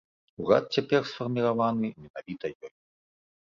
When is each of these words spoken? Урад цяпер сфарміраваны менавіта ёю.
Урад 0.43 0.65
цяпер 0.77 1.01
сфарміраваны 1.09 1.87
менавіта 2.07 2.45
ёю. 2.65 2.73